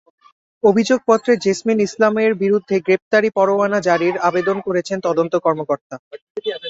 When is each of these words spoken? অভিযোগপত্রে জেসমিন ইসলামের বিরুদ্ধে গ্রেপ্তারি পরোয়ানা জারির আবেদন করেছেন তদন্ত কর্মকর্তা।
অভিযোগপত্রে 0.63 1.33
জেসমিন 1.43 1.79
ইসলামের 1.79 2.31
বিরুদ্ধে 2.43 2.75
গ্রেপ্তারি 2.79 3.29
পরোয়ানা 3.37 3.79
জারির 3.87 4.15
আবেদন 4.29 4.57
করেছেন 4.67 4.97
তদন্ত 5.07 5.33
কর্মকর্তা। 5.45 5.95